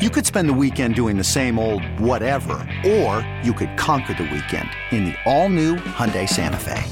You 0.00 0.08
could 0.08 0.24
spend 0.24 0.48
the 0.48 0.54
weekend 0.54 0.94
doing 0.94 1.18
the 1.18 1.24
same 1.24 1.58
old 1.58 1.84
whatever, 2.00 2.66
or 2.86 3.20
you 3.42 3.52
could 3.52 3.76
conquer 3.76 4.14
the 4.14 4.22
weekend 4.22 4.66
in 4.92 5.04
the 5.04 5.14
all-new 5.26 5.76
Hyundai 5.76 6.26
Santa 6.26 6.56
Fe. 6.56 6.82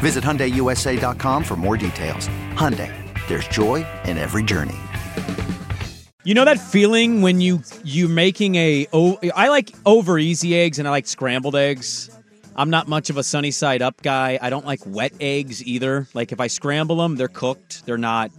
Visit 0.00 0.24
HyundaiUSA.com 0.24 1.44
for 1.44 1.56
more 1.56 1.76
details. 1.76 2.26
Hyundai, 2.54 2.90
there's 3.28 3.46
joy 3.48 3.86
in 4.06 4.16
every 4.16 4.42
journey. 4.42 4.78
You 6.24 6.32
know 6.32 6.46
that 6.46 6.58
feeling 6.58 7.20
when 7.20 7.42
you 7.42 7.60
you 7.84 8.08
making 8.08 8.54
a 8.54 8.86
oh 8.94 9.18
I 9.36 9.48
like 9.48 9.70
over 9.84 10.18
easy 10.18 10.56
eggs 10.56 10.78
and 10.78 10.88
I 10.88 10.92
like 10.92 11.06
scrambled 11.06 11.54
eggs. 11.54 12.08
I'm 12.56 12.70
not 12.70 12.88
much 12.88 13.10
of 13.10 13.18
a 13.18 13.22
sunny 13.22 13.50
side 13.50 13.82
up 13.82 14.00
guy. 14.00 14.38
I 14.40 14.48
don't 14.48 14.64
like 14.64 14.80
wet 14.86 15.12
eggs 15.20 15.62
either. 15.66 16.08
Like 16.14 16.32
if 16.32 16.40
I 16.40 16.46
scramble 16.46 16.96
them, 16.96 17.16
they're 17.16 17.28
cooked. 17.28 17.84
They're 17.84 17.98
not 17.98 18.30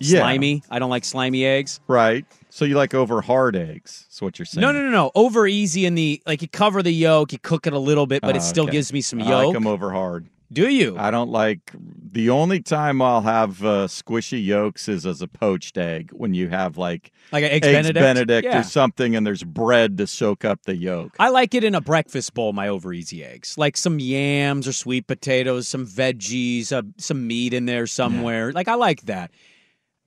Yeah. 0.00 0.20
slimy. 0.20 0.62
I 0.70 0.78
don't 0.78 0.90
like 0.90 1.04
slimy 1.04 1.44
eggs. 1.44 1.80
Right. 1.86 2.24
So 2.50 2.64
you 2.64 2.76
like 2.76 2.94
over 2.94 3.20
hard 3.20 3.54
eggs? 3.56 4.06
That's 4.08 4.22
what 4.22 4.38
you're 4.38 4.46
saying. 4.46 4.62
No, 4.62 4.72
no, 4.72 4.82
no, 4.82 4.90
no. 4.90 5.10
Over 5.14 5.46
easy 5.46 5.86
in 5.86 5.94
the 5.94 6.20
like 6.26 6.42
you 6.42 6.48
cover 6.48 6.82
the 6.82 6.92
yolk, 6.92 7.32
you 7.32 7.38
cook 7.38 7.66
it 7.66 7.72
a 7.72 7.78
little 7.78 8.06
bit, 8.06 8.22
but 8.22 8.34
Oh, 8.34 8.38
it 8.38 8.42
still 8.42 8.64
okay. 8.64 8.72
gives 8.72 8.92
me 8.92 9.00
some 9.00 9.22
I 9.22 9.28
yolk. 9.28 9.44
like 9.46 9.54
them 9.54 9.66
over 9.66 9.92
hard. 9.92 10.28
Do 10.52 10.68
you? 10.68 10.98
I 10.98 11.12
don't 11.12 11.30
like 11.30 11.70
the 12.12 12.30
only 12.30 12.60
time 12.60 13.00
I'll 13.00 13.20
have 13.20 13.62
uh, 13.64 13.86
squishy 13.86 14.44
yolks 14.44 14.88
is 14.88 15.06
as 15.06 15.22
a 15.22 15.28
poached 15.28 15.78
egg 15.78 16.10
when 16.12 16.34
you 16.34 16.48
have 16.48 16.76
like 16.76 17.12
Like 17.30 17.44
an 17.44 17.50
eggs 17.52 17.92
Benedict? 17.92 18.44
Yeah. 18.44 18.58
or 18.58 18.62
something, 18.64 19.14
and 19.14 19.24
there's 19.24 19.44
bread 19.44 19.96
to 19.98 20.08
soak 20.08 20.44
up 20.44 20.64
the 20.64 20.74
yolk. 20.74 21.14
I 21.20 21.28
like 21.28 21.54
it 21.54 21.62
in 21.62 21.76
a 21.76 21.80
breakfast 21.80 22.34
bowl, 22.34 22.52
my 22.52 22.66
over 22.66 22.92
easy 22.92 23.22
eggs. 23.24 23.56
Like 23.58 23.76
some 23.76 24.00
yams 24.00 24.66
or 24.66 24.72
sweet 24.72 25.06
potatoes, 25.06 25.68
some 25.68 25.86
veggies, 25.86 26.72
uh, 26.72 26.82
some 26.96 27.28
meat 27.28 27.54
in 27.54 27.66
there 27.66 27.86
somewhere. 27.86 28.50
Like 28.50 28.66
I 28.66 28.74
like 28.74 29.02
that. 29.02 29.30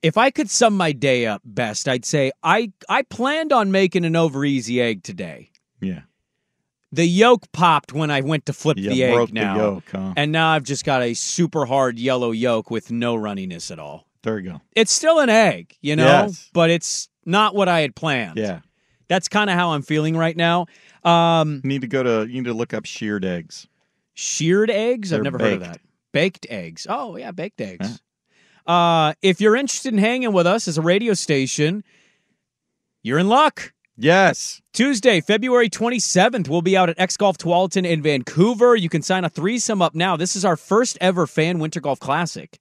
If 0.03 0.17
I 0.17 0.29
could 0.29 0.49
sum 0.49 0.75
my 0.77 0.91
day 0.91 1.25
up 1.25 1.41
best, 1.45 1.87
I'd 1.87 2.05
say 2.05 2.31
I 2.43 2.71
I 2.89 3.01
planned 3.03 3.51
on 3.53 3.71
making 3.71 4.05
an 4.05 4.15
over 4.15 4.43
easy 4.45 4.81
egg 4.81 5.01
today. 5.03 5.49
Yeah. 5.81 6.01
The 6.91 7.05
yolk 7.07 7.51
popped 7.53 7.91
when 7.93 8.11
I 8.11 8.21
went 8.21 8.45
to 8.45 8.53
flip 8.53 8.77
You 8.77 8.89
the 8.89 9.03
egg 9.03 9.13
broke 9.13 9.29
the 9.29 9.33
now. 9.35 9.55
yolk, 9.55 9.83
huh? 9.91 10.13
And 10.15 10.31
now 10.31 10.49
I've 10.51 10.63
just 10.63 10.85
got 10.85 11.01
a 11.01 11.15
super 11.15 11.65
hard 11.65 11.97
yellow 11.97 12.31
yolk 12.31 12.69
with 12.69 12.91
no 12.91 13.15
runniness 13.15 13.71
at 13.71 13.79
all. 13.79 14.05
There 14.21 14.37
you 14.39 14.51
go. 14.51 14.61
It's 14.75 14.91
still 14.91 15.19
an 15.19 15.29
egg, 15.29 15.75
you 15.81 15.95
know, 15.95 16.05
Yes. 16.05 16.49
but 16.53 16.69
it's 16.69 17.09
not 17.25 17.55
what 17.55 17.67
I 17.67 17.79
had 17.79 17.95
planned. 17.95 18.37
Yeah. 18.37 18.59
That's 19.07 19.27
kind 19.27 19.49
of 19.49 19.55
how 19.57 19.71
I'm 19.71 19.81
feeling 19.81 20.15
right 20.15 20.37
now. 20.37 20.67
Um, 21.03 21.61
You 21.63 21.69
need 21.69 21.81
to 21.81 21.87
go 21.87 22.03
to. 22.03 22.27
You 22.29 22.41
need 22.41 22.45
to 22.45 22.53
look 22.53 22.73
up 22.73 22.85
sheared 22.85 23.25
eggs. 23.25 23.67
Sheared 24.13 24.69
eggs? 24.69 25.11
I've 25.11 25.17
They're 25.17 25.23
never 25.31 25.39
heard 25.39 25.53
of 25.53 25.59
that. 25.61 25.79
Baked 26.11 26.45
eggs. 26.49 26.85
Oh, 26.89 27.15
yeah, 27.17 27.31
baked 27.31 27.59
eggs. 27.59 28.01
Uh, 28.65 29.13
if 29.21 29.41
you're 29.41 29.55
interested 29.55 29.93
in 29.93 29.99
hanging 29.99 30.33
with 30.33 30.47
us 30.47 30.67
as 30.67 30.77
a 30.77 30.81
radio 30.81 31.13
station, 31.13 31.83
you're 33.01 33.19
in 33.19 33.27
luck. 33.27 33.73
Yes. 33.95 34.61
Tuesday, 34.73 35.21
February 35.21 35.69
27th, 35.69 36.49
we'll 36.49 36.63
be 36.63 36.75
out 36.75 36.89
at 36.89 36.99
X 36.99 37.15
Golf 37.15 37.37
Tualatin 37.37 37.85
in 37.85 38.01
Vancouver. 38.01 38.75
You 38.75 38.89
can 38.89 39.03
sign 39.03 39.23
a 39.23 39.29
threesome 39.29 39.81
up 39.81 39.93
now. 39.93 40.15
This 40.15 40.35
is 40.35 40.43
our 40.43 40.55
first 40.57 40.97
ever 40.99 41.27
fan 41.27 41.59
winter 41.59 41.79
golf 41.79 41.99
classic. 41.99 42.59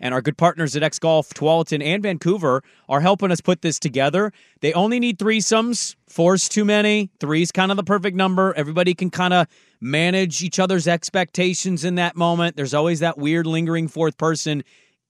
And 0.00 0.12
our 0.12 0.20
good 0.20 0.36
partners 0.36 0.76
at 0.76 0.82
X 0.82 0.98
Golf 0.98 1.30
Tualatin 1.30 1.82
and 1.82 2.02
Vancouver 2.02 2.62
are 2.88 3.00
helping 3.00 3.30
us 3.30 3.40
put 3.40 3.62
this 3.62 3.78
together. 3.78 4.32
They 4.60 4.74
only 4.74 5.00
need 5.00 5.18
threesomes. 5.18 5.94
Four's 6.06 6.48
too 6.48 6.64
many. 6.64 7.10
Three's 7.20 7.50
kind 7.50 7.70
of 7.70 7.78
the 7.78 7.84
perfect 7.84 8.16
number. 8.16 8.52
Everybody 8.54 8.92
can 8.92 9.08
kind 9.08 9.32
of 9.32 9.46
manage 9.80 10.42
each 10.42 10.58
other's 10.58 10.86
expectations 10.86 11.84
in 11.84 11.94
that 11.94 12.16
moment. 12.16 12.56
There's 12.56 12.74
always 12.74 13.00
that 13.00 13.16
weird 13.16 13.46
lingering 13.46 13.88
fourth 13.88 14.18
person 14.18 14.64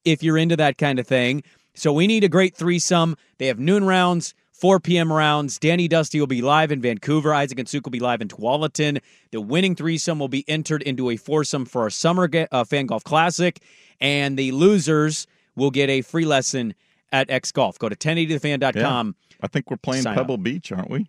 if 0.04 0.22
you're 0.22 0.38
into 0.38 0.56
that 0.56 0.78
kind 0.78 0.98
of 0.98 1.06
thing. 1.06 1.42
So 1.75 1.92
we 1.92 2.06
need 2.06 2.25
a 2.25 2.28
great 2.28 2.54
threesome. 2.54 3.16
They 3.38 3.47
have 3.47 3.59
noon 3.59 3.84
rounds, 3.84 4.34
4 4.53 4.78
p.m. 4.81 5.12
rounds. 5.12 5.59
Danny 5.59 5.88
Dusty 5.88 6.20
will 6.20 6.28
be 6.28 6.41
live 6.41 6.70
in 6.70 6.81
Vancouver. 6.81 7.34
Isaac 7.34 7.59
and 7.59 7.69
Suk 7.69 7.84
will 7.84 7.91
be 7.91 8.00
live 8.00 8.20
in 8.20 8.28
Tualatin. 8.28 9.00
The 9.32 9.41
winning 9.41 9.75
threesome 9.75 10.19
will 10.19 10.28
be 10.28 10.44
entered 10.48 10.82
into 10.82 11.10
a 11.10 11.16
foursome 11.16 11.65
for 11.65 11.82
our 11.82 11.91
summer 11.91 12.28
uh, 12.53 12.65
fan 12.65 12.87
golf 12.87 13.03
classic, 13.03 13.60
and 14.00 14.38
the 14.38 14.53
losers 14.53 15.26
will 15.56 15.70
get 15.70 15.91
a 15.91 16.03
free 16.03 16.25
lesson 16.25 16.75
at 17.10 17.31
X 17.31 17.50
Golf. 17.53 17.78
Go 17.78 17.88
to 17.88 17.97
1080thefan.com. 17.97 19.16
I 19.41 19.47
think 19.48 19.71
we're 19.71 19.76
playing 19.76 20.04
Pebble 20.04 20.38
Beach, 20.38 20.72
aren't 20.72 20.91
we? 20.91 21.09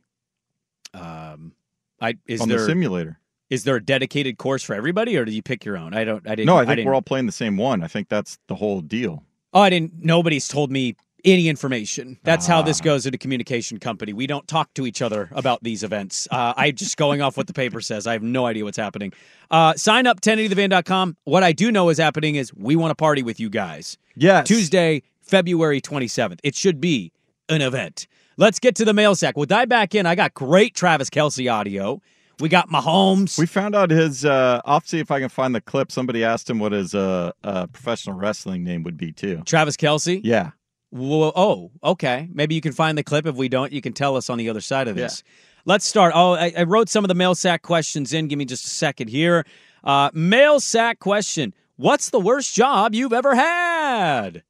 Um, 0.94 1.54
I 2.02 2.16
is 2.26 2.42
On 2.42 2.50
there 2.50 2.60
the 2.60 2.66
simulator. 2.66 3.20
Is 3.56 3.64
there 3.64 3.78
a 3.78 3.84
dedicated 3.84 4.38
course 4.38 4.62
for 4.64 4.74
everybody, 4.76 5.16
or 5.18 5.24
do 5.26 5.32
you 5.32 5.42
pick 5.42 5.64
your 5.66 5.78
own? 5.78 5.94
I 5.94 6.04
don't. 6.04 6.28
I 6.28 6.36
didn't. 6.36 6.48
No, 6.48 6.58
I 6.58 6.66
think 6.66 6.76
didn't, 6.78 6.86
we're 6.88 6.94
all 6.94 7.02
playing 7.02 7.26
the 7.26 7.32
same 7.32 7.56
one. 7.58 7.82
I 7.84 7.88
think 7.88 8.10
that's 8.10 8.38
the 8.48 8.56
whole 8.56 8.82
deal. 8.82 9.24
Oh, 9.54 9.62
I 9.62 9.70
didn't. 9.70 9.94
Nobody's 10.04 10.48
told 10.50 10.70
me 10.72 10.96
any 11.24 11.48
information. 11.48 12.20
That's 12.24 12.46
how 12.46 12.60
Ah. 12.60 12.64
this 12.64 12.82
goes 12.82 13.08
at 13.08 13.16
a 13.16 13.18
communication 13.18 13.80
company. 13.80 14.12
We 14.14 14.28
don't 14.28 14.46
talk 14.48 14.74
to 14.76 14.86
each 14.86 15.02
other 15.02 15.30
about 15.32 15.64
these 15.64 15.82
events. 15.84 16.28
Uh, 16.30 16.54
I'm 16.58 16.76
just 16.76 16.98
going 16.98 17.22
off 17.22 17.38
what 17.38 17.48
the 17.48 17.54
paper 17.54 17.80
says. 17.82 18.06
I 18.06 18.14
have 18.14 18.22
no 18.22 18.46
idea 18.46 18.64
what's 18.66 18.78
happening. 18.78 19.12
Uh, 19.50 19.74
sign 19.76 20.06
up 20.06 20.22
1080thefan.com. 20.22 21.18
What 21.24 21.44
I 21.44 21.52
do 21.54 21.72
know 21.72 21.90
is 21.90 21.98
happening 21.98 22.36
is 22.36 22.54
we 22.54 22.76
want 22.76 22.92
to 22.92 22.96
party 22.96 23.24
with 23.24 23.40
you 23.40 23.50
guys. 23.50 23.98
Yes. 24.16 24.46
Tuesday, 24.48 25.02
February 25.22 25.82
27th. 25.82 26.40
It 26.44 26.54
should 26.56 26.80
be 26.80 27.12
an 27.50 27.62
event. 27.62 28.08
Let's 28.38 28.60
get 28.60 28.76
to 28.76 28.86
the 28.86 28.94
mail 28.94 29.16
sack. 29.16 29.38
We'll 29.38 29.46
dive 29.46 29.70
back 29.70 29.96
in. 29.96 30.06
I 30.06 30.14
got 30.16 30.34
great 30.34 30.76
Travis 30.76 31.10
Kelce 31.10 31.52
audio. 31.52 32.02
We 32.40 32.50
got 32.50 32.70
Mahomes. 32.70 33.38
We 33.38 33.46
found 33.46 33.76
out 33.76 33.90
his. 33.90 34.26
Uh, 34.26 34.62
I'll 34.66 34.82
see 34.82 35.00
if 35.00 35.12
I 35.12 35.20
can 35.20 35.30
find 35.30 35.56
the 35.56 35.62
clip. 35.62 35.92
Somebody 35.92 36.24
asked 36.24 36.50
him 36.50 36.60
what 36.60 36.72
his 36.72 36.94
uh, 36.94 37.32
uh, 37.44 37.68
professional 37.68 38.18
wrestling 38.18 38.64
name 38.64 38.84
would 38.84 38.98
be 38.98 39.12
too. 39.12 39.42
Travis 39.46 39.78
Kelce. 39.78 40.22
Yeah. 40.24 40.52
Oh, 40.94 41.72
okay. 41.84 42.30
Maybe 42.34 42.56
you 42.56 42.62
can 42.62 42.72
find 42.72 42.98
the 42.98 43.04
clip. 43.04 43.26
If 43.26 43.36
we 43.36 43.50
don't, 43.50 43.72
you 43.72 43.82
can 43.82 43.94
tell 43.94 44.16
us 44.16 44.30
on 44.30 44.38
the 44.38 44.50
other 44.50 44.62
side 44.62 44.88
of 44.88 44.96
this. 44.96 45.24
Let's 45.66 45.86
start. 45.86 46.14
Oh, 46.16 46.34
I, 46.34 46.54
I 46.58 46.64
wrote 46.64 46.90
some 46.90 47.04
of 47.04 47.08
the 47.08 47.16
mail 47.16 47.36
sack 47.36 47.62
questions 47.64 48.14
in. 48.14 48.28
Give 48.28 48.38
me 48.38 48.46
just 48.46 48.66
a 48.66 48.70
second 48.70 49.10
here. 49.10 49.46
Uh, 49.84 50.10
mail 50.14 50.60
sack 50.60 51.00
question: 51.00 51.54
What's 51.78 52.10
the 52.10 52.20
worst 52.20 52.54
job 52.54 52.94
you've 52.94 53.14
ever 53.14 53.36
had? 53.36 54.44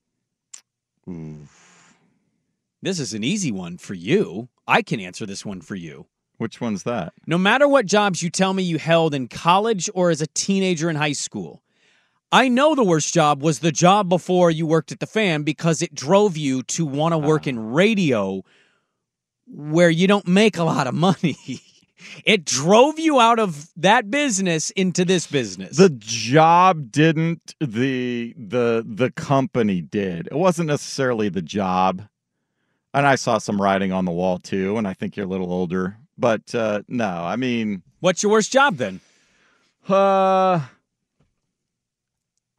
This 2.82 3.00
is 3.00 3.14
an 3.14 3.24
easy 3.24 3.52
one 3.52 3.78
for 3.78 3.94
you. 3.94 4.50
I 4.68 4.82
can 4.82 5.00
answer 5.00 5.26
this 5.26 5.46
one 5.46 5.62
for 5.62 5.76
you. 5.76 6.08
Which 6.38 6.60
one's 6.60 6.84
that? 6.84 7.14
No 7.28 7.38
matter 7.38 7.68
what 7.68 7.86
jobs 7.86 8.22
you 8.22 8.30
tell 8.30 8.54
me 8.54 8.64
you 8.64 8.78
held 8.78 9.14
in 9.14 9.28
college 9.28 9.90
or 9.94 10.10
as 10.10 10.22
a 10.22 10.28
teenager 10.28 10.90
in 10.90 10.96
high 10.96 11.14
school, 11.14 11.64
I 12.32 12.50
know 12.50 12.76
the 12.76 12.84
worst 12.84 13.14
job 13.14 13.42
was 13.42 13.60
the 13.60 13.72
job 13.72 14.10
before 14.10 14.52
you 14.52 14.66
worked 14.66 14.92
at 14.92 15.00
the 15.00 15.08
fan 15.08 15.44
because 15.44 15.82
it 15.82 15.94
drove 15.94 16.36
you 16.36 16.64
to 16.64 16.86
want 16.86 17.14
to 17.14 17.18
work 17.18 17.44
ah. 17.46 17.50
in 17.50 17.72
radio 17.72 18.44
where 19.48 19.90
you 19.90 20.08
don't 20.08 20.28
make 20.28 20.58
a 20.58 20.64
lot 20.64 20.88
of 20.88 20.94
money. 20.94 21.38
it 22.26 22.46
drove 22.46 23.00
you 23.00 23.20
out 23.20 23.40
of 23.40 23.70
that 23.78 24.10
business 24.10 24.72
into 24.72 25.06
this 25.06 25.28
business. 25.28 25.78
The 25.78 25.90
job 25.90 26.92
didn't. 26.92 27.56
The 27.60 28.34
the 28.38 28.86
the 28.88 29.12
company 29.12 29.82
did. 29.82 30.28
It 30.28 30.36
wasn't 30.36 30.68
necessarily 30.68 31.30
the 31.30 31.42
job. 31.42 32.04
And 32.94 33.06
I 33.06 33.16
saw 33.16 33.40
some 33.40 33.62
writing 33.62 33.92
on 33.92 34.06
the 34.06 34.12
wall 34.12 34.40
too. 34.40 34.78
And 34.78 34.88
I 34.88 34.94
think 34.94 35.16
you're 35.16 35.26
a 35.26 35.30
little 35.30 35.52
older, 35.52 35.98
but 36.18 36.54
uh, 36.56 36.82
no. 36.88 37.08
I 37.08 37.36
mean, 37.36 37.84
What's 38.00 38.22
your 38.22 38.32
worst 38.32 38.52
job 38.52 38.78
then? 38.78 39.00
Uh, 39.88 40.62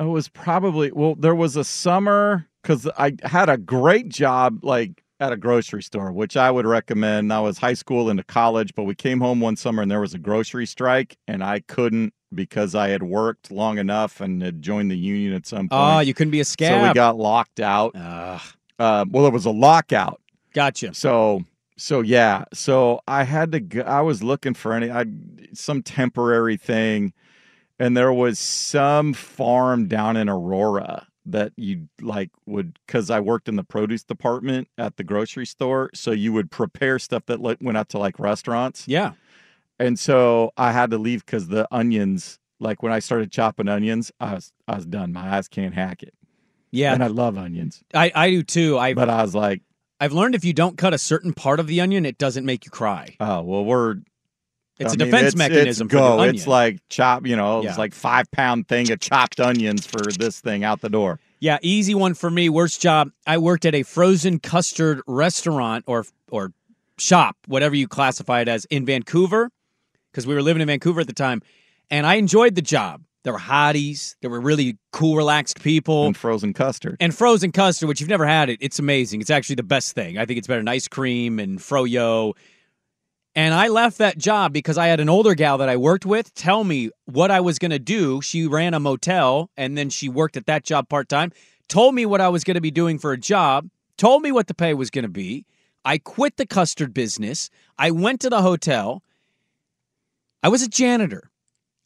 it 0.00 0.04
was 0.04 0.28
probably 0.28 0.90
well. 0.92 1.14
There 1.14 1.34
was 1.34 1.56
a 1.56 1.64
summer 1.64 2.46
because 2.62 2.88
I 2.98 3.16
had 3.22 3.48
a 3.48 3.56
great 3.56 4.08
job 4.08 4.64
like 4.64 5.02
at 5.18 5.32
a 5.32 5.36
grocery 5.36 5.82
store, 5.82 6.12
which 6.12 6.36
I 6.36 6.50
would 6.50 6.66
recommend. 6.66 7.32
I 7.32 7.40
was 7.40 7.58
high 7.58 7.74
school 7.74 8.10
into 8.10 8.22
college, 8.22 8.74
but 8.74 8.84
we 8.84 8.94
came 8.94 9.20
home 9.20 9.40
one 9.40 9.56
summer 9.56 9.82
and 9.82 9.90
there 9.90 10.00
was 10.00 10.14
a 10.14 10.18
grocery 10.18 10.66
strike, 10.66 11.16
and 11.26 11.42
I 11.42 11.60
couldn't 11.60 12.12
because 12.34 12.74
I 12.74 12.88
had 12.88 13.02
worked 13.02 13.50
long 13.50 13.78
enough 13.78 14.20
and 14.20 14.42
had 14.42 14.60
joined 14.60 14.90
the 14.90 14.98
union 14.98 15.32
at 15.32 15.46
some 15.46 15.68
point. 15.68 15.72
Oh, 15.72 16.00
you 16.00 16.12
couldn't 16.12 16.32
be 16.32 16.40
a 16.40 16.44
so 16.44 16.56
we 16.60 16.92
got 16.92 17.16
locked 17.16 17.60
out. 17.60 17.94
Uh, 17.96 19.04
well, 19.08 19.26
it 19.26 19.32
was 19.32 19.46
a 19.46 19.50
lockout. 19.50 20.20
Gotcha. 20.52 20.92
So 20.94 21.44
so 21.76 22.00
yeah, 22.00 22.44
so 22.52 23.00
I 23.06 23.24
had 23.24 23.52
to 23.52 23.60
go, 23.60 23.80
I 23.82 24.00
was 24.00 24.22
looking 24.22 24.54
for 24.54 24.72
any 24.72 24.90
I 24.90 25.04
some 25.52 25.82
temporary 25.82 26.56
thing 26.56 27.12
and 27.78 27.96
there 27.96 28.12
was 28.12 28.38
some 28.38 29.12
farm 29.12 29.86
down 29.86 30.16
in 30.16 30.28
Aurora 30.28 31.06
that 31.26 31.52
you 31.56 31.88
like 32.00 32.30
would 32.46 32.78
because 32.86 33.10
I 33.10 33.20
worked 33.20 33.48
in 33.48 33.56
the 33.56 33.64
produce 33.64 34.04
department 34.04 34.68
at 34.78 34.96
the 34.96 35.04
grocery 35.04 35.44
store, 35.46 35.90
so 35.92 36.12
you 36.12 36.32
would 36.32 36.50
prepare 36.50 36.98
stuff 36.98 37.26
that 37.26 37.40
like, 37.40 37.58
went 37.60 37.76
out 37.76 37.88
to 37.90 37.98
like 37.98 38.18
restaurants, 38.18 38.84
Yeah. 38.86 39.12
and 39.78 39.98
so 39.98 40.52
I 40.56 40.72
had 40.72 40.90
to 40.92 40.98
leave 40.98 41.24
because 41.26 41.48
the 41.48 41.66
onions. 41.70 42.38
Like 42.58 42.82
when 42.82 42.90
I 42.90 43.00
started 43.00 43.30
chopping 43.30 43.68
onions, 43.68 44.10
I 44.18 44.34
was 44.34 44.52
I 44.66 44.76
was 44.76 44.86
done. 44.86 45.12
My 45.12 45.36
eyes 45.36 45.46
can't 45.48 45.74
hack 45.74 46.02
it, 46.02 46.14
Yeah. 46.70 46.94
and 46.94 47.04
I 47.04 47.08
love 47.08 47.36
onions, 47.36 47.82
I, 47.92 48.10
I 48.14 48.30
do 48.30 48.42
too. 48.42 48.78
I 48.78 48.94
but 48.94 49.10
I 49.10 49.20
was 49.22 49.34
like, 49.34 49.60
I've 50.00 50.12
learned 50.12 50.34
if 50.34 50.44
you 50.44 50.52
don't 50.52 50.76
cut 50.76 50.92
a 50.94 50.98
certain 50.98 51.32
part 51.32 51.58
of 51.60 51.66
the 51.66 51.80
onion, 51.80 52.04
it 52.06 52.18
doesn't 52.18 52.44
make 52.44 52.64
you 52.64 52.70
cry. 52.70 53.16
oh 53.20 53.42
well, 53.42 53.64
we're 53.64 53.96
It's 54.78 54.92
I 54.92 54.94
a 54.94 54.98
mean, 54.98 55.06
defense 55.06 55.28
it's- 55.28 55.36
mechanism 55.36 55.86
It's 55.86 55.92
for 55.94 55.98
go. 55.98 56.16
the 56.16 56.22
onion. 56.22 56.34
It's 56.36 56.46
like 56.46 56.80
chop. 56.90 57.26
You 57.26 57.36
know, 57.36 57.62
Yeah. 57.62 57.70
it's 57.70 57.78
like 57.78 57.94
five 57.94 58.30
pound 58.30 58.68
thing 58.68 58.90
of 58.92 59.00
chopped 59.00 59.40
onions 59.40 59.86
for 59.86 60.02
this 60.18 60.40
thing 60.40 60.64
out 60.64 60.80
the 60.82 60.90
door. 60.90 61.18
Yeah, 61.40 61.58
easy 61.62 61.94
one 61.94 62.14
for 62.14 62.30
me. 62.30 62.48
Worst 62.48 62.80
job. 62.80 63.10
I 63.26 63.38
worked 63.38 63.64
at 63.66 63.74
a 63.74 63.82
frozen 63.84 64.38
custard 64.38 65.00
restaurant 65.06 65.84
or 65.86 66.04
or 66.30 66.52
shop, 66.98 67.36
whatever 67.46 67.74
you 67.74 67.86
classify 67.88 68.40
it 68.40 68.48
as, 68.48 68.64
in 68.66 68.84
Vancouver, 68.86 69.50
because 70.10 70.26
we 70.26 70.34
were 70.34 70.42
living 70.42 70.60
in 70.62 70.66
Vancouver 70.68 71.00
at 71.00 71.06
the 71.06 71.12
time, 71.12 71.42
and 71.90 72.06
I 72.06 72.14
enjoyed 72.16 72.54
the 72.54 72.62
job. 72.62 73.02
There 73.26 73.32
were 73.32 73.40
hotties. 73.40 74.14
There 74.20 74.30
were 74.30 74.40
really 74.40 74.78
cool, 74.92 75.16
relaxed 75.16 75.60
people. 75.60 76.06
and 76.06 76.16
frozen 76.16 76.52
custard. 76.52 76.96
And 77.00 77.12
frozen 77.12 77.50
custard, 77.50 77.88
which 77.88 78.00
you've 78.00 78.08
never 78.08 78.24
had 78.24 78.48
it, 78.48 78.58
it's 78.60 78.78
amazing. 78.78 79.20
It's 79.20 79.30
actually 79.30 79.56
the 79.56 79.64
best 79.64 79.96
thing. 79.96 80.16
I 80.16 80.24
think 80.26 80.38
it's 80.38 80.46
better 80.46 80.60
than 80.60 80.68
ice 80.68 80.86
cream 80.86 81.40
and 81.40 81.58
froyo. 81.58 82.34
And 83.34 83.52
I 83.52 83.66
left 83.66 83.98
that 83.98 84.16
job 84.16 84.52
because 84.52 84.78
I 84.78 84.86
had 84.86 85.00
an 85.00 85.08
older 85.08 85.34
gal 85.34 85.58
that 85.58 85.68
I 85.68 85.76
worked 85.76 86.06
with 86.06 86.32
tell 86.34 86.62
me 86.62 86.90
what 87.06 87.32
I 87.32 87.40
was 87.40 87.58
going 87.58 87.72
to 87.72 87.80
do. 87.80 88.22
She 88.22 88.46
ran 88.46 88.74
a 88.74 88.78
motel 88.78 89.50
and 89.56 89.76
then 89.76 89.90
she 89.90 90.08
worked 90.08 90.36
at 90.36 90.46
that 90.46 90.62
job 90.62 90.88
part 90.88 91.08
time, 91.08 91.32
told 91.66 91.96
me 91.96 92.06
what 92.06 92.20
I 92.20 92.28
was 92.28 92.44
going 92.44 92.54
to 92.54 92.60
be 92.60 92.70
doing 92.70 92.96
for 92.96 93.10
a 93.10 93.18
job, 93.18 93.68
told 93.96 94.22
me 94.22 94.30
what 94.30 94.46
the 94.46 94.54
pay 94.54 94.72
was 94.72 94.88
going 94.88 95.02
to 95.02 95.08
be. 95.08 95.44
I 95.84 95.98
quit 95.98 96.36
the 96.36 96.46
custard 96.46 96.94
business. 96.94 97.50
I 97.76 97.90
went 97.90 98.20
to 98.20 98.30
the 98.30 98.42
hotel. 98.42 99.02
I 100.44 100.48
was 100.48 100.62
a 100.62 100.68
janitor. 100.68 101.32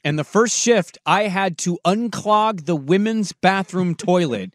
And 0.03 0.19
the 0.19 0.25
first 0.25 0.59
shift, 0.59 0.99
I 1.05 1.25
had 1.25 1.59
to 1.59 1.79
unclog 1.85 2.65
the 2.65 2.77
women's 2.77 3.33
bathroom 3.33 3.95
toilet 3.95 4.53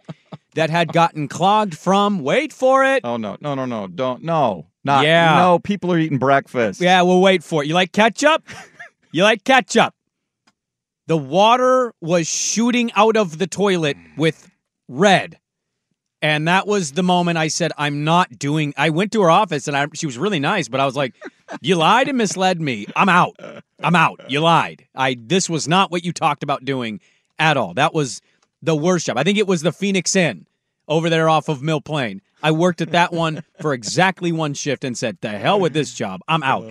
that 0.56 0.70
had 0.70 0.92
gotten 0.92 1.28
clogged 1.28 1.78
from, 1.78 2.20
wait 2.20 2.52
for 2.52 2.84
it. 2.84 3.02
Oh 3.04 3.18
no, 3.18 3.38
no, 3.42 3.54
no, 3.54 3.66
no! 3.66 3.88
Don't 3.88 4.24
no, 4.24 4.68
not 4.84 5.06
Yeah. 5.06 5.36
No, 5.38 5.60
people 5.60 5.92
are 5.92 6.00
eating 6.00 6.18
breakfast. 6.18 6.82
Yeah, 6.82 7.02
we'll 7.04 7.22
wait 7.22 7.44
for 7.44 7.64
it. 7.64 7.68
You 7.68 7.74
like 7.76 7.92
ketchup? 7.92 8.44
you 9.12 9.24
like 9.24 9.44
ketchup? 9.44 9.94
The 11.08 11.18
water 11.18 11.94
was 12.02 12.28
shooting 12.28 12.92
out 12.96 13.16
of 13.16 13.38
the 13.38 13.46
toilet 13.46 13.98
with 14.18 14.50
red. 14.88 15.38
And 16.22 16.48
that 16.48 16.66
was 16.66 16.94
the 16.94 17.04
moment 17.04 17.38
I 17.38 17.50
said, 17.50 17.72
I'm 17.78 18.04
not 18.04 18.40
doing. 18.40 18.74
I 18.78 18.90
went 18.90 19.12
to 19.12 19.22
her 19.22 19.30
office 19.30 19.68
and 19.68 19.78
I, 19.78 19.88
she 19.94 20.06
was 20.06 20.18
really 20.18 20.40
nice, 20.40 20.68
but 20.68 20.80
I 20.80 20.86
was 20.86 20.96
like, 20.96 21.14
You 21.62 21.76
lied 21.76 22.08
and 22.08 22.18
misled 22.18 22.60
me. 22.60 22.88
I'm 22.96 23.10
out. 23.10 23.36
I'm 23.82 23.96
out. 23.96 24.22
You 24.30 24.40
lied. 24.40 24.88
I 24.96 25.18
this 25.20 25.50
was 25.50 25.68
not 25.68 25.92
what 25.92 26.04
you 26.04 26.12
talked 26.12 26.44
about 26.44 26.66
doing 26.66 27.00
at 27.38 27.58
all. 27.58 27.74
That 27.74 27.94
was 27.94 28.22
the 28.62 28.76
worst 28.76 29.06
job. 29.06 29.18
I 29.18 29.24
think 29.24 29.38
it 29.38 29.48
was 29.48 29.62
the 29.62 29.72
Phoenix 29.72 30.16
Inn 30.16 30.48
over 30.88 31.10
there 31.10 31.30
off 31.30 31.50
of 31.50 31.62
Mill 31.62 31.82
Plain. 31.82 32.22
I 32.42 32.52
worked 32.52 32.82
at 32.82 32.92
that 32.92 33.12
one 33.12 33.44
for 33.62 33.74
exactly 33.74 34.32
one 34.32 34.54
shift 34.54 34.84
and 34.84 34.98
said, 34.98 35.18
"The 35.22 35.30
hell 35.30 35.60
with 35.60 35.74
this 35.74 35.94
job. 35.94 36.22
I'm 36.28 36.44
out." 36.44 36.64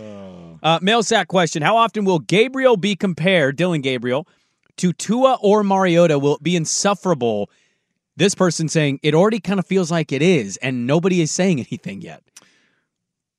Uh, 0.62 0.78
mail 0.82 1.02
sack 1.02 1.28
question: 1.28 1.62
How 1.62 1.76
often 1.76 2.04
will 2.04 2.18
Gabriel 2.18 2.76
be 2.76 2.96
compared, 2.96 3.56
Dillon 3.56 3.80
Gabriel, 3.80 4.26
to 4.78 4.92
Tua 4.92 5.38
or 5.42 5.62
Mariota? 5.62 6.18
Will 6.18 6.36
it 6.36 6.42
be 6.42 6.56
insufferable? 6.56 7.50
This 8.16 8.34
person 8.34 8.68
saying 8.68 9.00
it 9.02 9.14
already 9.14 9.40
kind 9.40 9.58
of 9.58 9.66
feels 9.66 9.90
like 9.90 10.12
it 10.12 10.22
is, 10.22 10.56
and 10.58 10.86
nobody 10.86 11.20
is 11.20 11.30
saying 11.30 11.58
anything 11.58 12.00
yet. 12.00 12.22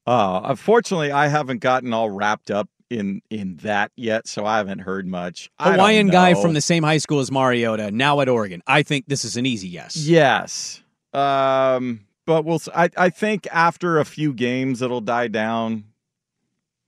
Uh, 0.06 0.42
unfortunately, 0.44 1.12
I 1.12 1.28
haven't 1.28 1.60
gotten 1.60 1.94
all 1.94 2.10
wrapped 2.10 2.52
up 2.52 2.70
in 2.90 3.22
in 3.30 3.58
that 3.58 3.92
yet, 3.96 4.28
so 4.28 4.46
I 4.46 4.58
haven't 4.58 4.80
heard 4.80 5.08
much. 5.08 5.50
Hawaiian 5.60 6.08
guy 6.08 6.34
from 6.36 6.54
the 6.54 6.62
same 6.62 6.84
high 6.84 6.98
school 6.98 7.20
as 7.20 7.32
Mariota, 7.32 7.92
now 7.92 8.20
at 8.22 8.30
Oregon. 8.30 8.62
I 8.68 8.84
think 8.84 9.06
this 9.08 9.26
is 9.26 9.38
an 9.38 9.46
easy 9.46 9.68
yes. 9.68 9.96
Yes. 9.96 10.82
Um, 11.14 12.02
but 12.26 12.46
we'll. 12.46 12.62
I 12.76 12.90
I 12.98 13.10
think 13.10 13.48
after 13.52 14.00
a 14.00 14.06
few 14.06 14.34
games, 14.34 14.82
it'll 14.82 15.02
die 15.02 15.28
down. 15.28 15.86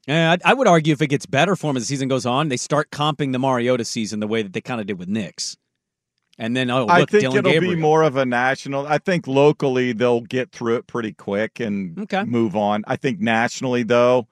Yeah, 0.08 0.38
I, 0.44 0.52
I 0.52 0.54
would 0.54 0.68
argue 0.68 0.94
if 0.94 1.02
it 1.02 1.08
gets 1.08 1.26
better 1.26 1.56
for 1.56 1.70
him 1.70 1.78
as 1.78 1.84
the 1.84 1.88
season 1.88 2.08
goes 2.08 2.26
on, 2.26 2.48
they 2.48 2.58
start 2.58 2.92
comping 2.92 3.34
the 3.34 3.40
Mariota 3.40 3.84
season 3.84 4.22
the 4.22 4.28
way 4.28 4.42
that 4.42 4.54
they 4.54 4.62
kind 4.62 4.80
of 4.80 4.88
did 4.88 4.98
with 4.98 5.10
Nix. 5.10 5.58
And 6.40 6.56
then, 6.56 6.70
oh, 6.70 6.82
look, 6.82 6.90
I 6.92 6.98
think 7.06 7.22
Dillon 7.22 7.38
it'll 7.40 7.52
Gabriel. 7.52 7.74
be 7.76 7.82
more 7.82 8.04
of 8.04 8.16
a 8.16 8.26
national. 8.26 8.86
I 8.86 9.00
think 9.00 9.26
locally 9.28 9.92
they'll 9.92 10.22
get 10.22 10.52
through 10.52 10.76
it 10.76 10.88
pretty 10.88 11.14
quick 11.14 11.60
and 11.60 11.98
Okay. 12.00 12.24
move 12.26 12.56
on. 12.56 12.84
I 12.88 12.96
think 12.96 13.20
nationally 13.20 13.82
though, 13.84 14.28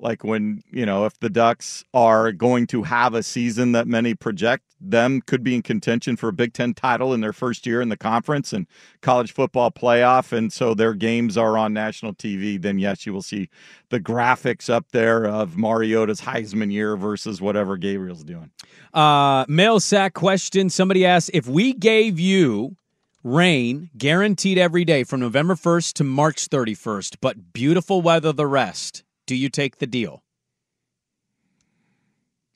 like 0.00 0.24
when 0.24 0.62
you 0.70 0.86
know 0.86 1.04
if 1.04 1.18
the 1.20 1.30
Ducks 1.30 1.84
are 1.94 2.32
going 2.32 2.66
to 2.68 2.82
have 2.84 3.14
a 3.14 3.22
season 3.22 3.72
that 3.72 3.86
many 3.86 4.14
project 4.14 4.64
them 4.80 5.20
could 5.20 5.44
be 5.44 5.54
in 5.54 5.62
contention 5.62 6.16
for 6.16 6.28
a 6.28 6.32
Big 6.32 6.54
Ten 6.54 6.72
title 6.74 7.12
in 7.12 7.20
their 7.20 7.32
first 7.32 7.66
year 7.66 7.80
in 7.80 7.90
the 7.90 7.96
conference 7.96 8.52
and 8.52 8.66
college 9.02 9.32
football 9.32 9.70
playoff, 9.70 10.32
and 10.32 10.52
so 10.52 10.74
their 10.74 10.94
games 10.94 11.36
are 11.36 11.58
on 11.58 11.72
national 11.72 12.14
TV. 12.14 12.60
Then 12.60 12.78
yes, 12.78 13.04
you 13.04 13.12
will 13.12 13.22
see 13.22 13.50
the 13.90 14.00
graphics 14.00 14.70
up 14.70 14.86
there 14.92 15.26
of 15.26 15.56
Mariota's 15.56 16.22
Heisman 16.22 16.72
year 16.72 16.96
versus 16.96 17.40
whatever 17.40 17.76
Gabriel's 17.76 18.24
doing. 18.24 18.50
Uh, 18.94 19.44
mail 19.48 19.80
sack 19.80 20.14
question. 20.14 20.70
Somebody 20.70 21.04
asked 21.04 21.30
if 21.34 21.46
we 21.46 21.72
gave 21.72 22.18
you 22.18 22.76
rain 23.22 23.90
guaranteed 23.96 24.56
every 24.56 24.84
day 24.84 25.04
from 25.04 25.20
November 25.20 25.54
1st 25.54 25.92
to 25.94 26.04
March 26.04 26.48
31st, 26.48 27.16
but 27.20 27.52
beautiful 27.52 28.00
weather 28.00 28.32
the 28.32 28.46
rest. 28.46 29.04
Do 29.30 29.36
you 29.36 29.48
take 29.48 29.78
the 29.78 29.86
deal? 29.86 30.24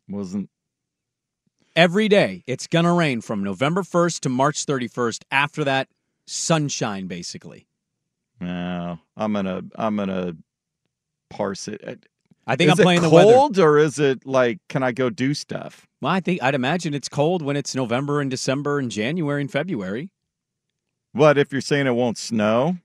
Wasn't 0.08 0.50
Every 1.76 2.08
day, 2.08 2.42
it's 2.48 2.66
going 2.66 2.84
to 2.84 2.90
rain 2.90 3.20
from 3.20 3.44
November 3.44 3.82
1st 3.82 4.18
to 4.22 4.28
March 4.28 4.66
31st. 4.66 5.22
After 5.30 5.62
that, 5.62 5.86
sunshine, 6.26 7.06
basically. 7.06 7.68
No, 8.40 8.98
I'm 9.16 9.32
gonna 9.34 9.62
I'm 9.76 9.94
gonna 9.94 10.34
parse 11.30 11.68
it. 11.68 12.08
I 12.44 12.56
think 12.56 12.72
is 12.72 12.80
I'm 12.80 12.82
playing 12.82 12.98
it 12.98 13.02
the 13.02 13.10
weather. 13.10 13.32
cold 13.32 13.56
or 13.60 13.78
is 13.78 14.00
it 14.00 14.26
like 14.26 14.58
can 14.68 14.82
I 14.82 14.90
go 14.90 15.10
do 15.10 15.32
stuff? 15.32 15.86
Well, 16.00 16.10
I 16.10 16.18
think 16.18 16.42
I'd 16.42 16.56
imagine 16.56 16.92
it's 16.92 17.08
cold 17.08 17.40
when 17.40 17.56
it's 17.56 17.76
November 17.76 18.20
and 18.20 18.28
December 18.28 18.80
and 18.80 18.90
January 18.90 19.40
and 19.40 19.50
February. 19.50 20.10
But 21.14 21.38
if 21.38 21.52
you're 21.52 21.60
saying 21.60 21.86
it 21.86 21.94
won't 21.94 22.18
snow? 22.18 22.78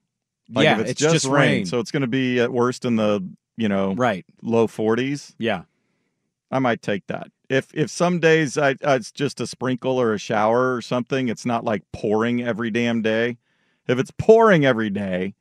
Like 0.52 0.66
Yeah, 0.66 0.76
if 0.76 0.80
it's, 0.82 0.92
it's 0.92 1.02
just, 1.02 1.14
just 1.14 1.26
rain, 1.26 1.50
rain. 1.50 1.66
so 1.66 1.80
it's 1.80 1.90
going 1.90 2.02
to 2.02 2.08
be 2.08 2.40
at 2.40 2.52
worst 2.52 2.86
in 2.86 2.96
the 2.96 3.28
you 3.60 3.70
know 3.70 3.94
Right. 3.96 4.26
low 4.42 4.68
40s. 4.68 5.34
Yeah. 5.38 5.64
I 6.52 6.60
might 6.60 6.82
take 6.82 7.06
that. 7.08 7.28
If 7.50 7.68
if 7.74 7.90
some 7.92 8.20
days 8.20 8.58
I, 8.58 8.72
uh, 8.72 8.96
it's 8.96 9.12
just 9.12 9.40
a 9.42 9.46
sprinkle 9.48 10.00
or 10.02 10.14
a 10.14 10.18
shower 10.20 10.74
or 10.76 10.82
something, 10.82 11.28
it's 11.30 11.46
not 11.46 11.64
like 11.64 11.84
pouring 11.94 12.42
every 12.44 12.72
damn 12.72 13.02
day. 13.02 13.38
If 13.88 14.00
it's 14.00 14.12
pouring 14.18 14.66
every 14.66 14.90
day, 14.90 15.34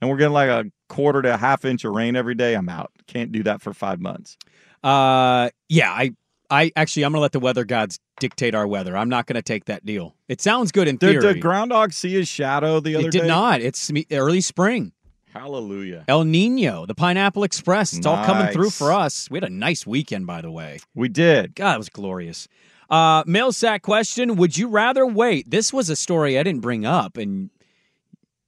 and 0.00 0.10
we're 0.10 0.16
getting 0.16 0.32
like 0.32 0.48
a 0.48 0.64
quarter 0.88 1.22
to 1.22 1.34
a 1.34 1.36
half 1.36 1.64
inch 1.64 1.84
of 1.84 1.92
rain 1.92 2.14
every 2.16 2.34
day, 2.34 2.54
I'm 2.54 2.68
out. 2.68 2.90
Can't 3.06 3.30
do 3.32 3.42
that 3.44 3.60
for 3.62 3.72
five 3.74 4.00
months. 4.00 4.36
Uh, 4.82 5.50
yeah, 5.68 5.90
I, 5.90 6.12
I 6.50 6.70
actually, 6.76 7.04
I'm 7.04 7.12
gonna 7.12 7.22
let 7.22 7.32
the 7.32 7.40
weather 7.40 7.64
gods 7.64 7.98
dictate 8.20 8.54
our 8.54 8.66
weather. 8.66 8.96
I'm 8.96 9.08
not 9.08 9.26
gonna 9.26 9.42
take 9.42 9.64
that 9.66 9.84
deal. 9.84 10.14
It 10.28 10.40
sounds 10.40 10.70
good 10.70 10.86
in 10.86 10.98
theory. 10.98 11.14
Did 11.14 11.36
the 11.36 11.40
groundhog 11.40 11.92
see 11.92 12.12
his 12.12 12.28
shadow 12.28 12.78
the 12.80 12.94
other 12.96 13.02
day? 13.04 13.08
it 13.08 13.12
did 13.12 13.20
day? 13.22 13.26
not. 13.28 13.60
It's 13.60 13.90
me- 13.90 14.06
early 14.12 14.40
spring. 14.40 14.92
Hallelujah. 15.38 16.04
El 16.08 16.24
Nino, 16.24 16.86
the 16.86 16.94
Pineapple 16.94 17.44
Express. 17.44 17.92
It's 17.92 18.06
all 18.06 18.24
coming 18.24 18.52
through 18.52 18.70
for 18.70 18.92
us. 18.92 19.30
We 19.30 19.36
had 19.36 19.44
a 19.44 19.52
nice 19.52 19.86
weekend, 19.86 20.26
by 20.26 20.40
the 20.40 20.50
way. 20.50 20.78
We 20.94 21.08
did. 21.08 21.54
God, 21.54 21.74
it 21.74 21.78
was 21.78 21.88
glorious. 21.90 22.48
Uh, 22.88 23.22
mail 23.26 23.52
sack 23.52 23.82
question: 23.82 24.36
Would 24.36 24.56
you 24.56 24.68
rather 24.68 25.04
wait? 25.06 25.50
This 25.50 25.72
was 25.72 25.90
a 25.90 25.96
story 25.96 26.38
I 26.38 26.42
didn't 26.42 26.62
bring 26.62 26.86
up, 26.86 27.16
and 27.16 27.50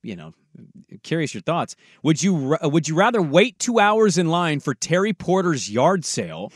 you 0.02 0.16
know, 0.16 0.32
curious 1.02 1.34
your 1.34 1.42
thoughts. 1.42 1.76
Would 2.02 2.22
you 2.22 2.56
would 2.62 2.88
you 2.88 2.94
rather 2.94 3.20
wait 3.20 3.58
two 3.58 3.78
hours 3.78 4.16
in 4.16 4.28
line 4.28 4.60
for 4.60 4.74
Terry 4.74 5.12
Porter's 5.12 5.70
yard 5.70 6.04
sale, 6.04 6.52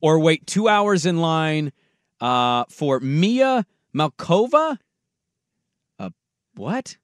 or 0.00 0.18
wait 0.18 0.46
two 0.46 0.68
hours 0.68 1.06
in 1.06 1.18
line 1.18 1.72
uh, 2.20 2.64
for 2.68 3.00
Mia 3.00 3.64
Malkova? 3.94 4.78
Uh, 5.98 6.10
what? 6.54 6.96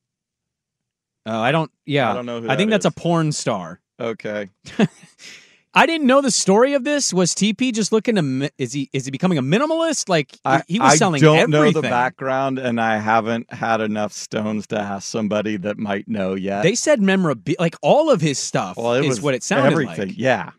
Oh, 1.29 1.41
I 1.41 1.53
don't. 1.53 1.71
Yeah, 1.87 2.11
I 2.11 2.15
don't 2.15 2.27
know 2.27 2.41
who 2.41 2.49
I 2.49 2.57
think 2.57 2.71
that 2.71 2.83
that's 2.83 2.87
is. 2.87 2.99
a 2.99 3.01
porn 3.01 3.33
star. 3.33 3.81
Okay. 4.01 4.51
I 5.75 5.85
didn't 5.87 6.07
know 6.07 6.23
the 6.23 6.31
story 6.31 6.73
of 6.75 6.83
this. 6.83 7.13
Was 7.13 7.35
TP 7.35 7.73
just 7.73 7.93
looking 7.93 8.15
to? 8.17 8.23
mi- 8.23 8.49
Is 8.57 8.73
he 8.73 8.89
is 8.93 9.05
he 9.05 9.11
becoming 9.11 9.37
a 9.39 9.43
minimalist? 9.43 10.09
Like 10.09 10.33
he- 10.33 10.39
I, 10.45 10.63
he 10.67 10.81
was 10.81 10.97
selling 10.99 11.23
I 11.23 11.27
don't 11.27 11.39
everything. 11.55 11.61
know 11.65 11.71
the 11.73 11.83
background, 11.83 12.59
and 12.59 12.81
I 12.81 12.99
haven't 12.99 13.53
had 13.53 13.81
enough 13.81 14.13
stones 14.13 14.67
to 14.69 14.79
ask 14.81 15.09
somebody 15.09 15.57
that 15.59 15.79
might 15.79 16.09
know 16.09 16.35
yet. 16.35 16.63
They 16.63 16.75
said 16.75 17.01
memorabilia, 17.03 17.57
like 17.61 17.77
all 17.83 18.11
of 18.11 18.21
his 18.21 18.39
stuff 18.39 18.77
well, 18.79 18.95
it 18.95 19.03
is 19.05 19.09
was 19.09 19.21
what 19.21 19.35
it 19.35 19.43
sounded 19.43 19.73
everything. 19.73 20.09
like 20.09 20.19
Yeah, 20.19 20.51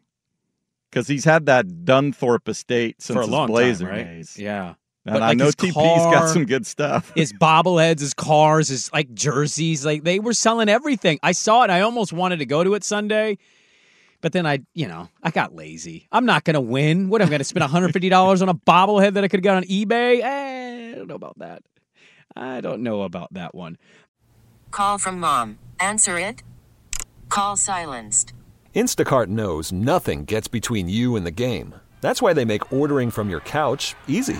because 0.91 1.07
he's 1.07 1.25
had 1.25 1.47
that 1.47 1.65
Dunthorpe 1.67 2.47
estate 2.47 3.01
since 3.01 3.15
for 3.15 3.21
a 3.21 3.25
his 3.25 3.31
long 3.31 3.47
Blazer 3.47 3.85
time, 3.87 3.95
right? 3.95 4.05
days. 4.05 4.37
Yeah. 4.37 4.75
And 5.09 5.19
but 5.19 5.23
I 5.23 5.33
know 5.33 5.45
his 5.45 5.55
TP's 5.55 5.73
car, 5.73 6.13
got 6.13 6.29
some 6.29 6.45
good 6.45 6.65
stuff. 6.67 7.11
his 7.15 7.33
bobbleheads, 7.33 7.99
his 7.99 8.13
cars, 8.13 8.67
his 8.67 8.91
like 8.93 9.13
jerseys, 9.13 9.85
like 9.85 10.03
they 10.03 10.19
were 10.19 10.33
selling 10.33 10.69
everything. 10.69 11.19
I 11.23 11.31
saw 11.31 11.63
it. 11.63 11.69
I 11.69 11.81
almost 11.81 12.13
wanted 12.13 12.39
to 12.39 12.45
go 12.45 12.63
to 12.63 12.75
it 12.75 12.83
Sunday, 12.83 13.39
but 14.21 14.33
then 14.33 14.45
I, 14.45 14.59
you 14.73 14.87
know, 14.87 15.09
I 15.23 15.31
got 15.31 15.55
lazy. 15.55 16.07
I'm 16.11 16.25
not 16.25 16.43
going 16.43 16.53
to 16.53 16.61
win. 16.61 17.09
What 17.09 17.21
am 17.21 17.27
I 17.27 17.29
going 17.29 17.39
to 17.39 17.45
spend 17.45 17.61
150 17.61 18.09
dollars 18.09 18.41
on 18.41 18.49
a 18.49 18.53
bobblehead 18.53 19.13
that 19.13 19.23
I 19.23 19.27
could 19.27 19.39
have 19.39 19.43
got 19.43 19.57
on 19.57 19.63
eBay? 19.63 20.21
Eh, 20.21 20.91
I 20.91 20.95
don't 20.95 21.07
know 21.07 21.15
about 21.15 21.39
that. 21.39 21.63
I 22.35 22.61
don't 22.61 22.83
know 22.83 23.01
about 23.01 23.33
that 23.33 23.55
one. 23.55 23.77
Call 24.71 24.99
from 24.99 25.19
mom. 25.19 25.57
Answer 25.79 26.19
it. 26.19 26.43
Call 27.29 27.57
silenced. 27.57 28.33
Instacart 28.75 29.27
knows 29.27 29.71
nothing 29.71 30.25
gets 30.25 30.47
between 30.47 30.87
you 30.87 31.15
and 31.15 31.25
the 31.25 31.31
game. 31.31 31.73
That's 32.01 32.21
why 32.21 32.33
they 32.33 32.45
make 32.45 32.71
ordering 32.71 33.09
from 33.09 33.29
your 33.29 33.39
couch 33.41 33.95
easy. 34.07 34.39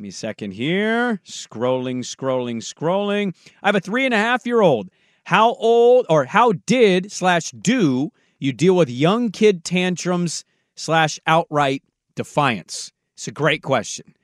Give 0.00 0.04
me 0.04 0.08
a 0.08 0.12
second 0.12 0.52
here. 0.52 1.20
Scrolling, 1.26 1.98
scrolling, 1.98 2.62
scrolling. 2.62 3.34
I 3.62 3.68
have 3.68 3.74
a 3.74 3.80
three 3.80 4.06
and 4.06 4.14
a 4.14 4.16
half 4.16 4.46
year 4.46 4.62
old. 4.62 4.88
How 5.24 5.52
old 5.56 6.06
or 6.08 6.24
how 6.24 6.52
did 6.64 7.12
slash 7.12 7.50
do 7.50 8.10
you 8.38 8.54
deal 8.54 8.74
with 8.74 8.88
young 8.88 9.28
kid 9.28 9.62
tantrums 9.62 10.46
slash 10.74 11.20
outright 11.26 11.82
defiance? 12.16 12.92
It's 13.12 13.28
a 13.28 13.30
great 13.30 13.62
question. 13.62 14.14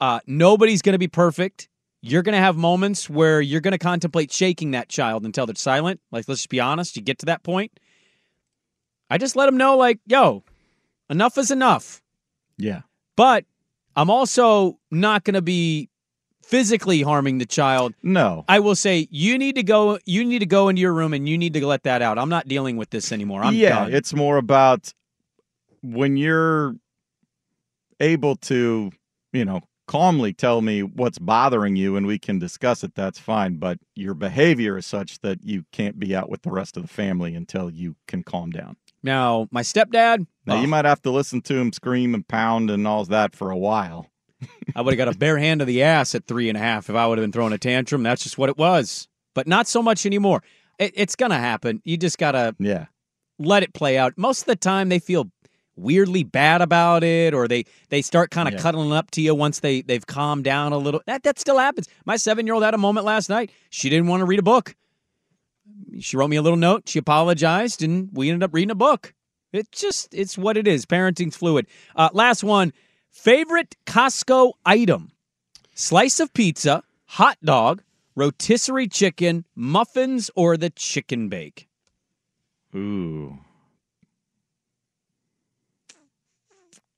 Uh, 0.00 0.20
nobody's 0.26 0.80
going 0.80 0.94
to 0.94 0.98
be 0.98 1.06
perfect. 1.06 1.68
You're 2.00 2.22
going 2.22 2.32
to 2.32 2.38
have 2.38 2.56
moments 2.56 3.10
where 3.10 3.42
you're 3.42 3.60
going 3.60 3.72
to 3.72 3.78
contemplate 3.78 4.32
shaking 4.32 4.70
that 4.70 4.88
child 4.88 5.26
until 5.26 5.44
they're 5.44 5.54
silent. 5.54 6.00
Like, 6.10 6.28
let's 6.28 6.40
just 6.40 6.48
be 6.48 6.60
honest. 6.60 6.96
You 6.96 7.02
get 7.02 7.18
to 7.18 7.26
that 7.26 7.42
point. 7.42 7.78
I 9.10 9.18
just 9.18 9.36
let 9.36 9.44
them 9.44 9.58
know, 9.58 9.76
like, 9.76 9.98
yo, 10.06 10.44
enough 11.10 11.36
is 11.36 11.50
enough. 11.50 12.00
Yeah. 12.56 12.80
But 13.16 13.44
I'm 14.00 14.08
also 14.08 14.78
not 14.90 15.24
going 15.24 15.34
to 15.34 15.42
be 15.42 15.90
physically 16.42 17.02
harming 17.02 17.36
the 17.36 17.44
child. 17.44 17.92
No. 18.02 18.46
I 18.48 18.58
will 18.58 18.74
say 18.74 19.06
you 19.10 19.36
need 19.36 19.56
to 19.56 19.62
go 19.62 19.98
you 20.06 20.24
need 20.24 20.38
to 20.38 20.46
go 20.46 20.70
into 20.70 20.80
your 20.80 20.94
room 20.94 21.12
and 21.12 21.28
you 21.28 21.36
need 21.36 21.52
to 21.52 21.66
let 21.66 21.82
that 21.82 22.00
out. 22.00 22.18
I'm 22.18 22.30
not 22.30 22.48
dealing 22.48 22.78
with 22.78 22.88
this 22.88 23.12
anymore. 23.12 23.44
I'm 23.44 23.52
yeah, 23.52 23.84
done. 23.84 23.92
it's 23.92 24.14
more 24.14 24.38
about 24.38 24.94
when 25.82 26.16
you're 26.16 26.76
able 28.00 28.36
to, 28.36 28.90
you 29.34 29.44
know, 29.44 29.60
calmly 29.86 30.32
tell 30.32 30.62
me 30.62 30.82
what's 30.82 31.18
bothering 31.18 31.76
you 31.76 31.96
and 31.96 32.06
we 32.06 32.18
can 32.18 32.38
discuss 32.38 32.82
it, 32.82 32.94
that's 32.94 33.18
fine. 33.18 33.56
But 33.56 33.80
your 33.94 34.14
behavior 34.14 34.78
is 34.78 34.86
such 34.86 35.20
that 35.20 35.44
you 35.44 35.66
can't 35.72 35.98
be 35.98 36.16
out 36.16 36.30
with 36.30 36.40
the 36.40 36.50
rest 36.50 36.78
of 36.78 36.82
the 36.82 36.88
family 36.88 37.34
until 37.34 37.68
you 37.68 37.96
can 38.06 38.22
calm 38.22 38.50
down. 38.50 38.76
Now, 39.02 39.48
my 39.50 39.62
stepdad, 39.62 40.26
Now, 40.46 40.56
oh, 40.56 40.60
you 40.60 40.68
might 40.68 40.84
have 40.84 41.02
to 41.02 41.10
listen 41.10 41.40
to 41.42 41.54
him 41.56 41.72
scream 41.72 42.14
and 42.14 42.26
pound 42.26 42.70
and 42.70 42.86
all 42.86 43.04
that 43.06 43.34
for 43.34 43.50
a 43.50 43.56
while. 43.56 44.06
I 44.76 44.80
would 44.82 44.92
have 44.98 45.06
got 45.06 45.14
a 45.14 45.18
bare 45.18 45.38
hand 45.38 45.60
to 45.60 45.64
the 45.64 45.82
ass 45.82 46.14
at 46.14 46.26
three 46.26 46.48
and 46.48 46.56
a 46.56 46.60
half 46.60 46.88
if 46.88 46.96
I 46.96 47.06
would 47.06 47.18
have 47.18 47.22
been 47.22 47.32
throwing 47.32 47.52
a 47.52 47.58
tantrum. 47.58 48.02
That's 48.02 48.22
just 48.22 48.38
what 48.38 48.48
it 48.48 48.56
was. 48.58 49.08
But 49.34 49.46
not 49.46 49.66
so 49.68 49.82
much 49.82 50.06
anymore. 50.06 50.42
It, 50.78 50.92
it's 50.96 51.14
going 51.16 51.30
to 51.30 51.36
happen. 51.38 51.82
You 51.84 51.96
just 51.96 52.18
got 52.18 52.32
to 52.32 52.54
Yeah. 52.58 52.86
let 53.38 53.62
it 53.62 53.74
play 53.74 53.98
out. 53.98 54.14
Most 54.16 54.40
of 54.40 54.46
the 54.46 54.56
time, 54.56 54.88
they 54.88 54.98
feel 54.98 55.30
weirdly 55.76 56.24
bad 56.24 56.60
about 56.60 57.02
it, 57.04 57.32
or 57.32 57.48
they 57.48 57.64
they 57.88 58.02
start 58.02 58.30
kind 58.30 58.48
of 58.48 58.54
Yeah. 58.54 58.60
cuddling 58.60 58.92
up 58.92 59.10
to 59.12 59.20
you 59.22 59.34
once 59.34 59.60
they 59.60 59.82
they've 59.82 60.06
calmed 60.06 60.44
down 60.44 60.72
a 60.72 60.78
little. 60.78 61.00
That 61.06 61.22
that 61.22 61.38
still 61.38 61.58
happens. 61.58 61.88
My 62.04 62.16
seven 62.16 62.46
year 62.46 62.54
old 62.54 62.64
had 62.64 62.74
a 62.74 62.78
moment 62.78 63.06
last 63.06 63.28
night. 63.30 63.50
She 63.70 63.88
didn't 63.88 64.08
want 64.08 64.20
to 64.20 64.24
read 64.26 64.38
a 64.38 64.42
book. 64.42 64.74
She 65.98 66.16
wrote 66.16 66.28
me 66.28 66.36
a 66.36 66.42
little 66.42 66.58
note. 66.58 66.88
She 66.88 66.98
apologized, 66.98 67.82
and 67.82 68.10
we 68.12 68.30
ended 68.30 68.44
up 68.44 68.54
reading 68.54 68.70
a 68.70 68.76
book. 68.76 69.14
It 69.52 69.72
just 69.72 70.14
it's 70.14 70.38
what 70.38 70.56
it 70.56 70.68
is. 70.68 70.86
Parenting's 70.86 71.36
fluid. 71.36 71.66
Uh, 71.96 72.10
last 72.12 72.44
one. 72.44 72.72
Favorite 73.08 73.76
Costco 73.86 74.52
item: 74.64 75.10
slice 75.74 76.20
of 76.20 76.32
pizza, 76.32 76.84
hot 77.06 77.38
dog, 77.44 77.82
rotisserie 78.14 78.86
chicken, 78.86 79.44
muffins, 79.56 80.30
or 80.36 80.56
the 80.56 80.70
chicken 80.70 81.28
bake. 81.28 81.68
Ooh. 82.74 83.38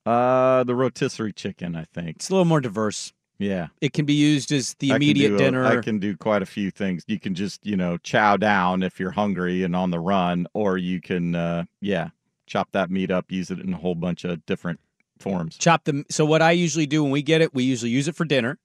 Uh, 0.05 0.65
the 0.65 0.75
rotisserie 0.75 1.33
chicken, 1.33 1.77
I 1.77 1.85
think. 1.85 2.17
It's 2.17 2.29
a 2.29 2.33
little 2.33 2.45
more 2.45 2.61
diverse. 2.61 3.13
Yeah. 3.43 3.69
It 3.81 3.93
can 3.93 4.05
be 4.05 4.15
used 4.15 4.53
as 4.53 4.75
the 4.75 4.91
immediate 4.91 5.33
a- 5.35 5.39
dinner. 5.39 5.65
I 5.67 5.81
can 5.81 5.99
do 5.99 6.17
quite 6.17 6.43
a 6.43 6.47
few 6.47 6.71
things. 6.71 7.03
You 7.07 7.19
can 7.19 7.35
just, 7.35 7.65
you 7.67 7.77
know, 7.77 7.97
chow 7.99 8.37
down 8.37 8.83
if 8.83 8.99
you're 9.01 9.11
hungry 9.11 9.63
and 9.65 9.75
on 9.77 9.91
the 9.91 10.01
run, 10.01 10.47
or 10.55 10.79
you 10.79 11.01
can, 11.01 11.35
uh, 11.35 11.65
yeah, 11.81 12.11
chop 12.47 12.69
that 12.73 12.91
meat 12.91 13.11
up, 13.11 13.31
use 13.33 13.51
it 13.51 13.59
in 13.59 13.73
a 13.75 13.77
whole 13.77 13.95
bunch 13.95 14.25
of 14.25 14.45
different 14.47 14.81
forms. 15.19 15.57
chop 15.57 15.85
them. 15.85 16.05
So 16.11 16.25
what 16.25 16.43
I 16.43 16.51
usually 16.53 16.87
do 16.87 17.03
when 17.03 17.13
we 17.13 17.23
get 17.23 17.41
it, 17.41 17.55
we 17.55 17.63
usually 17.65 17.91
use 17.93 18.09
it 18.09 18.17
for 18.17 18.25
dinner, 18.25 18.59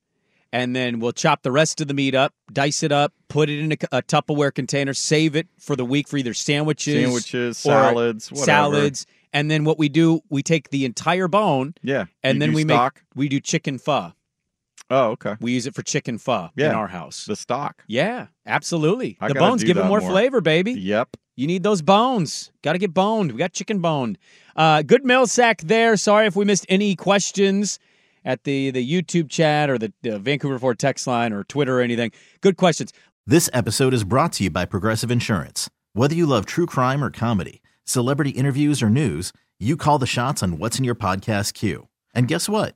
and 0.52 0.76
then 0.76 1.00
we'll 1.00 1.12
chop 1.12 1.44
the 1.44 1.52
rest 1.52 1.82
of 1.82 1.88
the 1.88 1.94
meat 1.94 2.16
up, 2.16 2.34
dice 2.52 2.82
it 2.84 2.92
up, 2.92 3.14
put 3.28 3.48
it 3.50 3.60
in 3.60 3.72
a, 3.74 3.98
a 3.98 4.02
Tupperware 4.02 4.54
container, 4.54 4.94
save 4.94 5.36
it 5.36 5.48
for 5.60 5.76
the 5.76 5.86
week 5.86 6.08
for 6.08 6.18
either 6.18 6.34
sandwiches, 6.34 7.04
Sandwiches, 7.04 7.58
salads, 7.60 8.32
whatever. 8.32 8.46
salads, 8.46 9.06
and 9.34 9.52
then 9.52 9.66
what 9.66 9.78
we 9.78 9.88
do, 9.88 10.22
we 10.30 10.42
take 10.42 10.70
the 10.72 10.84
entire 10.86 11.28
bone, 11.28 11.76
Yeah. 11.84 12.06
and 12.24 12.42
then 12.42 12.54
we 12.54 12.64
stock? 12.64 12.96
make 12.96 13.04
we 13.16 13.30
do 13.30 13.40
chicken 13.40 13.78
pho. 13.78 14.14
Oh, 14.90 15.10
okay. 15.12 15.36
We 15.42 15.52
use 15.52 15.68
it 15.68 15.76
for 15.76 15.82
chicken 15.82 16.18
pho 16.18 16.50
in 16.56 16.72
our 16.72 16.88
house. 16.88 17.26
The 17.26 17.36
stock. 17.36 17.84
yeah, 17.88 18.28
absolutely. 18.46 19.18
I 19.20 19.28
the 19.28 19.36
bones 19.36 19.64
give 19.64 19.78
it 19.78 19.86
more, 19.86 20.00
more. 20.00 20.10
flavor, 20.10 20.42
baby. 20.42 20.74
Yep. 20.74 21.18
You 21.36 21.46
need 21.46 21.62
those 21.62 21.82
bones. 21.82 22.52
Got 22.64 22.74
to 22.74 22.80
get 22.80 22.94
boned. 22.94 23.32
We 23.32 23.38
got 23.38 23.54
chicken 23.54 23.80
boned. 23.80 24.18
Uh, 24.56 24.82
good 24.82 25.06
mail 25.06 25.28
sack 25.28 25.62
there. 25.62 25.96
Sorry 25.98 26.26
if 26.26 26.36
we 26.36 26.46
missed 26.46 26.66
any 26.68 26.96
questions 26.96 27.80
at 28.26 28.44
the 28.44 28.72
the 28.72 28.86
YouTube 28.86 29.30
chat 29.30 29.70
or 29.70 29.78
the, 29.78 29.94
the 30.02 30.18
Vancouver 30.20 30.58
Ford 30.58 30.80
text 30.80 31.06
line 31.06 31.34
or 31.34 31.44
Twitter 31.44 31.80
or 31.80 31.82
anything. 31.82 32.12
Good 32.42 32.58
questions. 32.58 32.92
This 33.26 33.50
episode 33.54 33.94
is 33.94 34.04
brought 34.04 34.32
to 34.34 34.46
you 34.46 34.50
by 34.50 34.66
Progressive 34.66 35.12
Insurance. 35.12 35.70
Whether 35.94 36.16
you 36.16 36.26
love 36.26 36.46
true 36.46 36.66
crime 36.66 37.04
or 37.04 37.12
comedy, 37.12 37.62
celebrity 37.84 38.32
interviews 38.32 38.82
or 38.82 38.90
news, 38.90 39.34
you 39.60 39.76
call 39.76 40.00
the 40.00 40.06
shots 40.06 40.42
on 40.42 40.58
what's 40.60 40.78
in 40.78 40.86
your 40.86 40.96
podcast 40.96 41.54
queue. 41.54 41.88
And 42.16 42.28
guess 42.28 42.48
what? 42.48 42.76